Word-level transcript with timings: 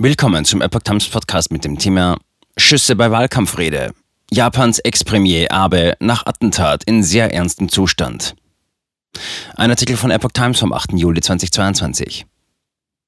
Willkommen 0.00 0.44
zum 0.44 0.62
Epoch 0.62 0.82
Times 0.82 1.08
Podcast 1.08 1.50
mit 1.50 1.64
dem 1.64 1.76
Thema 1.76 2.18
Schüsse 2.56 2.94
bei 2.94 3.10
Wahlkampfrede. 3.10 3.92
Japans 4.30 4.78
Ex-Premier 4.78 5.50
Abe 5.50 5.96
nach 5.98 6.24
Attentat 6.24 6.84
in 6.84 7.02
sehr 7.02 7.34
ernstem 7.34 7.68
Zustand. 7.68 8.36
Ein 9.56 9.70
Artikel 9.70 9.96
von 9.96 10.12
Epoch 10.12 10.30
Times 10.30 10.60
vom 10.60 10.72
8. 10.72 10.92
Juli 10.92 11.20
2022. 11.20 12.26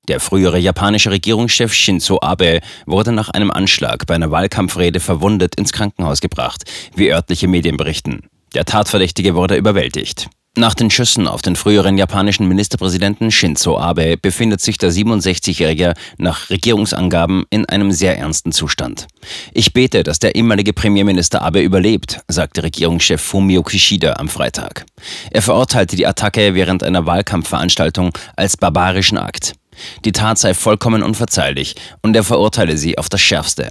Der 0.08 0.18
frühere 0.18 0.58
japanische 0.58 1.12
Regierungschef 1.12 1.72
Shinzo 1.72 2.18
Abe 2.20 2.60
wurde 2.86 3.12
nach 3.12 3.28
einem 3.28 3.52
Anschlag 3.52 4.04
bei 4.06 4.16
einer 4.16 4.32
Wahlkampfrede 4.32 4.98
verwundet 4.98 5.54
ins 5.54 5.70
Krankenhaus 5.70 6.20
gebracht, 6.20 6.64
wie 6.96 7.12
örtliche 7.12 7.46
Medien 7.46 7.76
berichten. 7.76 8.28
Der 8.54 8.64
Tatverdächtige 8.64 9.36
wurde 9.36 9.54
überwältigt. 9.54 10.28
Nach 10.56 10.74
den 10.74 10.90
Schüssen 10.90 11.28
auf 11.28 11.42
den 11.42 11.54
früheren 11.54 11.96
japanischen 11.96 12.48
Ministerpräsidenten 12.48 13.30
Shinzo 13.30 13.78
Abe 13.78 14.16
befindet 14.16 14.60
sich 14.60 14.78
der 14.78 14.90
67-Jährige 14.90 15.94
nach 16.18 16.50
Regierungsangaben 16.50 17.44
in 17.50 17.66
einem 17.66 17.92
sehr 17.92 18.18
ernsten 18.18 18.50
Zustand. 18.50 19.06
Ich 19.54 19.72
bete, 19.72 20.02
dass 20.02 20.18
der 20.18 20.34
ehemalige 20.34 20.72
Premierminister 20.72 21.42
Abe 21.42 21.60
überlebt, 21.60 22.20
sagte 22.26 22.64
Regierungschef 22.64 23.20
Fumio 23.20 23.62
Kishida 23.62 24.14
am 24.14 24.28
Freitag. 24.28 24.86
Er 25.30 25.42
verurteilte 25.42 25.94
die 25.94 26.06
Attacke 26.06 26.52
während 26.52 26.82
einer 26.82 27.06
Wahlkampfveranstaltung 27.06 28.10
als 28.34 28.56
barbarischen 28.56 29.18
Akt. 29.18 29.54
Die 30.04 30.12
Tat 30.12 30.38
sei 30.38 30.54
vollkommen 30.54 31.02
unverzeihlich 31.02 31.74
und 32.02 32.16
er 32.16 32.24
verurteile 32.24 32.76
sie 32.76 32.98
auf 32.98 33.08
das 33.08 33.20
Schärfste. 33.20 33.70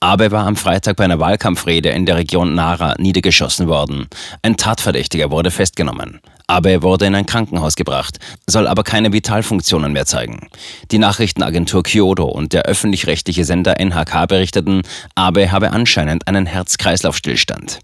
Abe 0.00 0.30
war 0.30 0.46
am 0.46 0.56
Freitag 0.56 0.96
bei 0.96 1.04
einer 1.04 1.20
Wahlkampfrede 1.20 1.90
in 1.90 2.06
der 2.06 2.16
Region 2.16 2.54
Nara 2.54 2.94
niedergeschossen 2.98 3.68
worden. 3.68 4.08
Ein 4.42 4.56
Tatverdächtiger 4.56 5.30
wurde 5.30 5.50
festgenommen. 5.50 6.20
Abe 6.46 6.82
wurde 6.82 7.04
in 7.04 7.14
ein 7.14 7.26
Krankenhaus 7.26 7.76
gebracht, 7.76 8.18
soll 8.46 8.66
aber 8.66 8.82
keine 8.82 9.12
Vitalfunktionen 9.12 9.92
mehr 9.92 10.06
zeigen. 10.06 10.48
Die 10.90 10.98
Nachrichtenagentur 10.98 11.82
Kyoto 11.82 12.24
und 12.24 12.54
der 12.54 12.62
öffentlich-rechtliche 12.62 13.44
Sender 13.44 13.78
NHK 13.78 14.26
berichteten, 14.26 14.82
Abe 15.14 15.52
habe 15.52 15.72
anscheinend 15.72 16.26
einen 16.26 16.46
Herz-Kreislauf-Stillstand. 16.46 17.80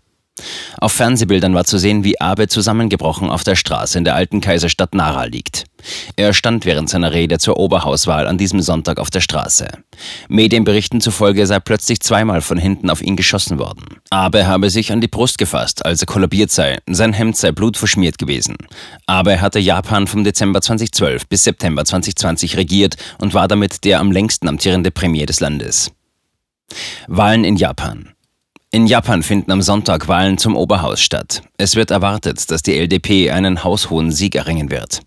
Auf 0.79 0.93
Fernsehbildern 0.93 1.55
war 1.55 1.65
zu 1.65 1.79
sehen, 1.79 2.05
wie 2.05 2.21
Abe 2.21 2.49
zusammengebrochen 2.49 3.31
auf 3.31 3.45
der 3.45 3.55
Straße 3.55 3.97
in 3.97 4.05
der 4.05 4.15
alten 4.17 4.41
Kaiserstadt 4.41 4.95
Nara 4.95 5.25
liegt. 5.25 5.65
Er 6.17 6.33
stand 6.33 6.65
während 6.65 6.89
seiner 6.89 7.13
Rede 7.13 7.39
zur 7.39 7.59
Oberhauswahl 7.59 8.27
an 8.27 8.39
diesem 8.39 8.61
Sonntag 8.61 8.99
auf 8.99 9.11
der 9.11 9.21
Straße. 9.21 9.69
Medienberichten 10.29 11.01
zufolge 11.01 11.47
sei 11.47 11.61
plötzlich 11.61 12.01
zweimal 12.01 12.41
von 12.41 12.59
hinten 12.59 12.91
auf 12.91 13.03
ihn 13.03 13.17
geschossen 13.17 13.59
worden. 13.59 13.85
Abe 14.11 14.47
habe 14.47 14.71
sich 14.71 14.93
an 14.93 15.01
die 15.01 15.09
Brust 15.09 15.39
gefasst, 15.39 15.85
als 15.85 16.01
er 16.01 16.07
kollabiert 16.07 16.51
sei. 16.51 16.79
Sein 16.87 17.13
Hemd 17.13 17.37
sei 17.37 17.53
blutverschmiert 17.53 18.19
gewesen. 18.19 18.57
Abe 19.07 19.41
hatte 19.41 19.59
Japan 19.59 20.07
vom 20.07 20.25
Dezember 20.25 20.61
2012 20.61 21.29
bis 21.29 21.45
September 21.45 21.85
2020 21.85 22.57
regiert 22.57 22.97
und 23.19 23.35
war 23.35 23.47
damit 23.47 23.85
der 23.85 24.01
am 24.01 24.11
längsten 24.11 24.49
amtierende 24.49 24.91
Premier 24.91 25.27
des 25.27 25.41
Landes. 25.41 25.93
Wahlen 27.07 27.45
in 27.45 27.57
Japan. 27.57 28.14
In 28.75 28.89
Japan 28.89 29.23
finden 29.23 29.53
am 29.53 29.63
Sonntag 29.63 30.09
Wahlen 30.09 30.37
zum 30.37 30.57
Oberhaus 30.57 31.01
statt. 31.01 31.43
Es 31.57 31.77
wird 31.77 31.93
erwartet, 31.93 32.51
dass 32.51 32.61
die 32.61 32.77
LDP 32.77 33.31
einen 33.31 33.63
haushohen 33.63 34.11
Sieg 34.11 34.35
erringen 34.35 34.69
wird. 34.69 34.99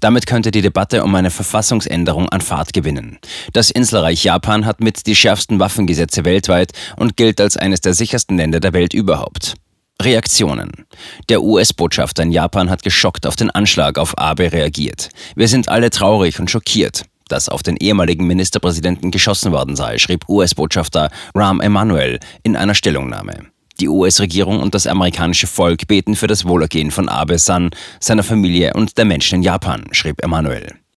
Damit 0.00 0.26
könnte 0.26 0.50
die 0.50 0.60
Debatte 0.60 1.02
um 1.02 1.14
eine 1.14 1.30
Verfassungsänderung 1.30 2.28
an 2.28 2.42
Fahrt 2.42 2.74
gewinnen. 2.74 3.18
Das 3.54 3.70
Inselreich 3.70 4.24
Japan 4.24 4.66
hat 4.66 4.82
mit 4.82 5.06
die 5.06 5.16
schärfsten 5.16 5.58
Waffengesetze 5.58 6.26
weltweit 6.26 6.72
und 6.98 7.16
gilt 7.16 7.40
als 7.40 7.56
eines 7.56 7.80
der 7.80 7.94
sichersten 7.94 8.36
Länder 8.36 8.60
der 8.60 8.74
Welt 8.74 8.92
überhaupt. 8.92 9.54
Reaktionen. 10.02 10.84
Der 11.30 11.42
US-Botschafter 11.42 12.24
in 12.24 12.30
Japan 12.30 12.68
hat 12.68 12.82
geschockt 12.82 13.26
auf 13.26 13.36
den 13.36 13.48
Anschlag 13.48 13.96
auf 13.96 14.18
Abe 14.18 14.52
reagiert. 14.52 15.08
Wir 15.34 15.48
sind 15.48 15.70
alle 15.70 15.88
traurig 15.88 16.40
und 16.40 16.50
schockiert 16.50 17.04
dass 17.28 17.48
auf 17.48 17.62
den 17.62 17.76
ehemaligen 17.76 18.26
Ministerpräsidenten 18.26 19.10
geschossen 19.10 19.52
worden 19.52 19.76
sei, 19.76 19.98
schrieb 19.98 20.28
US-Botschafter 20.28 21.10
Rahm 21.34 21.60
Emanuel 21.60 22.20
in 22.42 22.56
einer 22.56 22.74
Stellungnahme. 22.74 23.46
Die 23.80 23.88
US-Regierung 23.88 24.60
und 24.60 24.74
das 24.74 24.86
amerikanische 24.86 25.48
Volk 25.48 25.88
beten 25.88 26.14
für 26.14 26.28
das 26.28 26.44
Wohlergehen 26.44 26.90
von 26.90 27.08
Abe 27.08 27.38
San, 27.38 27.70
seiner 27.98 28.22
Familie 28.22 28.72
und 28.74 28.98
der 28.98 29.04
Menschen 29.04 29.36
in 29.36 29.42
Japan, 29.42 29.84
schrieb 29.90 30.22
Emanuel. 30.22 30.83